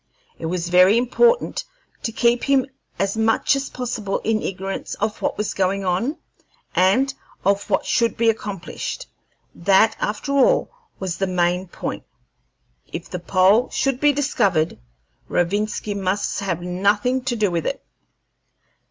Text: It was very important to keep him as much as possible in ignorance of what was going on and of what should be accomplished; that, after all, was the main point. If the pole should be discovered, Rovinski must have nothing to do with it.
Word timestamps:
It 0.39 0.47
was 0.47 0.69
very 0.69 0.97
important 0.97 1.63
to 2.01 2.11
keep 2.11 2.45
him 2.45 2.65
as 2.97 3.15
much 3.15 3.55
as 3.55 3.69
possible 3.69 4.17
in 4.23 4.41
ignorance 4.41 4.95
of 4.95 5.21
what 5.21 5.37
was 5.37 5.53
going 5.53 5.85
on 5.85 6.17
and 6.73 7.13
of 7.45 7.69
what 7.69 7.85
should 7.85 8.17
be 8.17 8.27
accomplished; 8.27 9.05
that, 9.53 9.95
after 9.99 10.31
all, 10.31 10.71
was 10.97 11.17
the 11.17 11.27
main 11.27 11.67
point. 11.67 12.03
If 12.91 13.11
the 13.11 13.19
pole 13.19 13.69
should 13.69 13.99
be 13.99 14.11
discovered, 14.11 14.79
Rovinski 15.29 15.93
must 15.93 16.39
have 16.39 16.63
nothing 16.63 17.21
to 17.25 17.35
do 17.35 17.51
with 17.51 17.67
it. 17.67 17.85